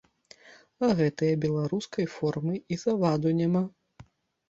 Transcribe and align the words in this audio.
А 0.87 0.89
гэтае 1.01 1.29
беларускай 1.45 2.05
формы 2.17 2.59
і 2.71 2.83
заваду 2.89 3.39
няма. 3.45 3.67